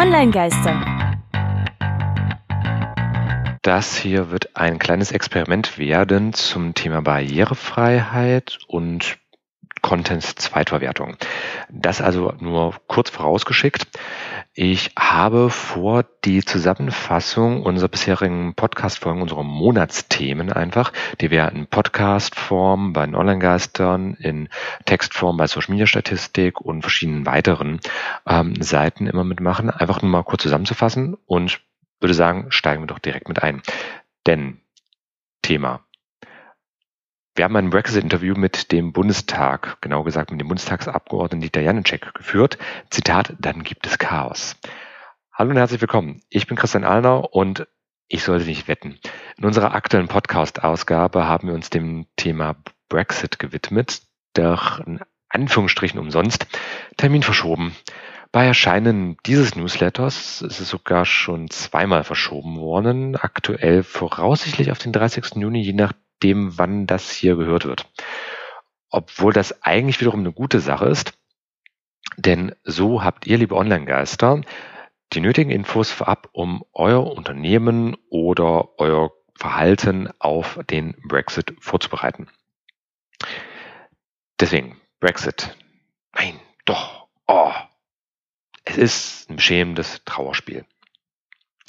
[0.00, 0.80] Online-Geister.
[3.60, 9.18] Das hier wird ein kleines Experiment werden zum Thema Barrierefreiheit und
[9.82, 11.18] Content-Zweitverwertung.
[11.68, 13.86] Das also nur kurz vorausgeschickt.
[14.62, 22.92] Ich habe vor, die Zusammenfassung unserer bisherigen Podcast-Folgen, unserer Monatsthemen einfach, die wir in Podcast-Form
[22.92, 24.50] bei den Online-Geistern, in
[24.84, 27.80] Textform bei Social-Media-Statistik und verschiedenen weiteren
[28.26, 31.62] ähm, Seiten immer mitmachen, einfach nur mal kurz zusammenzufassen und
[31.98, 33.62] würde sagen, steigen wir doch direkt mit ein.
[34.26, 34.60] Denn
[35.40, 35.80] Thema
[37.34, 42.58] wir haben ein Brexit-Interview mit dem Bundestag, genau gesagt mit dem Bundestagsabgeordneten Dieter Janicek geführt.
[42.90, 44.56] Zitat, dann gibt es Chaos.
[45.32, 46.20] Hallo und herzlich willkommen.
[46.28, 47.68] Ich bin Christian Allner und
[48.08, 48.98] ich sollte nicht wetten.
[49.38, 52.56] In unserer aktuellen Podcast-Ausgabe haben wir uns dem Thema
[52.88, 54.02] Brexit gewidmet,
[54.34, 56.46] doch in Anführungsstrichen umsonst
[56.96, 57.76] Termin verschoben.
[58.32, 64.92] Bei Erscheinen dieses Newsletters ist es sogar schon zweimal verschoben worden, aktuell voraussichtlich auf den
[64.92, 65.36] 30.
[65.36, 67.86] Juni, je nach dem, wann das hier gehört wird.
[68.90, 71.14] Obwohl das eigentlich wiederum eine gute Sache ist,
[72.16, 74.42] denn so habt ihr, liebe Online-Geister,
[75.12, 82.28] die nötigen Infos vorab, um euer Unternehmen oder euer Verhalten auf den Brexit vorzubereiten.
[84.38, 85.56] Deswegen, Brexit.
[86.14, 87.08] Nein, doch.
[87.26, 87.52] Oh.
[88.64, 90.64] Es ist ein beschämendes Trauerspiel.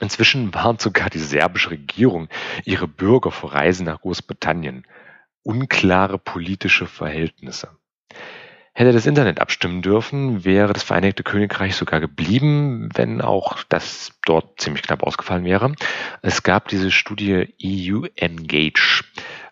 [0.00, 2.28] Inzwischen warnt sogar die serbische Regierung
[2.64, 4.86] ihre Bürger vor Reisen nach Großbritannien.
[5.42, 7.70] Unklare politische Verhältnisse.
[8.78, 14.60] Hätte das Internet abstimmen dürfen, wäre das Vereinigte Königreich sogar geblieben, wenn auch das dort
[14.60, 15.72] ziemlich knapp ausgefallen wäre.
[16.20, 19.02] Es gab diese Studie EU Engage,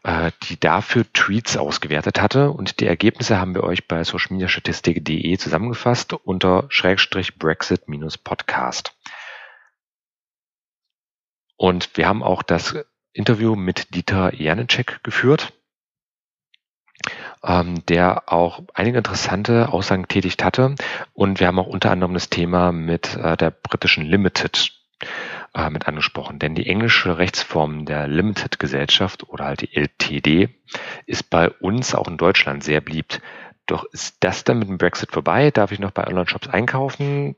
[0.02, 6.12] äh, die dafür Tweets ausgewertet hatte und die Ergebnisse haben wir euch bei socialmediastatistik.de zusammengefasst
[6.12, 7.84] unter Schrägstrich Brexit
[8.24, 8.94] Podcast.
[11.56, 12.74] Und wir haben auch das
[13.12, 15.52] Interview mit Dieter Janicek geführt,
[17.44, 20.74] ähm, der auch einige interessante Aussagen getätigt hatte.
[21.12, 24.72] Und wir haben auch unter anderem das Thema mit äh, der britischen Limited
[25.54, 26.38] äh, mit angesprochen.
[26.38, 30.48] Denn die englische Rechtsform der Limited Gesellschaft oder halt die LTD
[31.06, 33.20] ist bei uns auch in Deutschland sehr beliebt.
[33.66, 35.50] Doch ist das dann mit dem Brexit vorbei?
[35.50, 37.36] Darf ich noch bei Online-Shops einkaufen?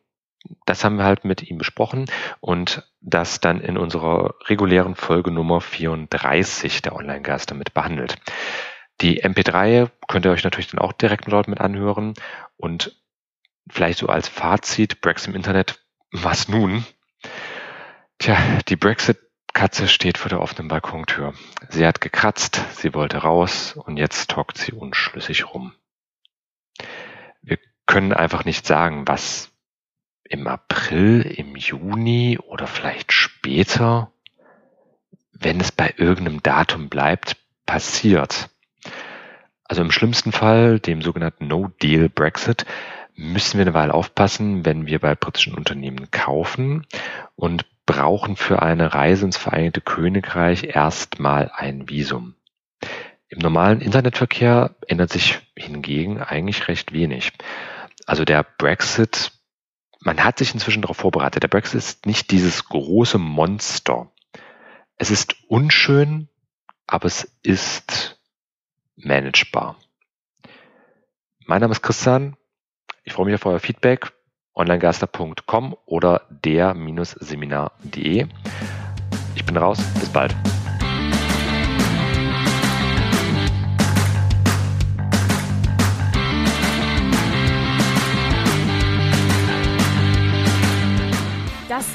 [0.65, 2.07] Das haben wir halt mit ihm besprochen
[2.41, 8.17] und das dann in unserer regulären Folge Nummer 34 der Online-Geister mit behandelt.
[9.01, 12.15] Die MP3 könnt ihr euch natürlich dann auch direkt dort mit anhören
[12.57, 12.97] und
[13.69, 15.81] vielleicht so als Fazit, Brexit im Internet,
[16.13, 16.85] was nun?
[18.19, 21.35] Tja, die Brexit-Katze steht vor der offenen Balkontür.
[21.69, 25.75] Sie hat gekratzt, sie wollte raus und jetzt tockt sie unschlüssig rum.
[27.43, 29.53] Wir können einfach nicht sagen, was
[30.29, 34.11] im April, im Juni oder vielleicht später,
[35.33, 38.49] wenn es bei irgendeinem Datum bleibt, passiert.
[39.65, 42.67] Also im schlimmsten Fall, dem sogenannten No-Deal Brexit,
[43.15, 46.87] müssen wir eine Weile aufpassen, wenn wir bei britischen Unternehmen kaufen
[47.35, 52.35] und brauchen für eine Reise ins Vereinigte Königreich erstmal ein Visum.
[53.29, 57.33] Im normalen Internetverkehr ändert sich hingegen eigentlich recht wenig.
[58.07, 59.33] Also der Brexit
[60.07, 61.43] man hat sich inzwischen darauf vorbereitet.
[61.43, 64.13] Der Brexit ist nicht dieses große Monster.
[64.97, 66.29] Es ist unschön,
[66.87, 68.21] aber es ist
[68.95, 69.75] managebar.
[71.45, 72.37] Mein Name ist Christian.
[73.03, 74.13] Ich freue mich auf euer Feedback.
[74.55, 78.29] onlinegaster.com oder der-seminar.de.
[79.35, 79.79] Ich bin raus.
[79.99, 80.37] Bis bald.